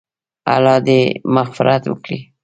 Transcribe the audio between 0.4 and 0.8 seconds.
الله